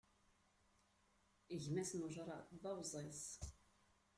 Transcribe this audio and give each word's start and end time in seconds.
Gma-s,n 1.63 2.05
ujṛad 2.07 2.45
d 2.61 2.63
abẓiẓ. 2.71 3.23